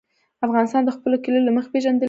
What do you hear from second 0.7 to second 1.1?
د